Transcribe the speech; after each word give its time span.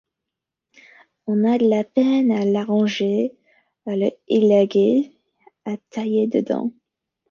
On 1.33 1.43
a 1.43 1.59
de 1.59 1.67
la 1.69 1.83
peine 1.83 2.31
à 2.31 2.43
l'arranger, 2.43 3.35
à 3.85 3.95
l'élaguer, 3.95 5.13
à 5.65 5.77
tailler 5.91 6.25
dedans. 6.25 6.71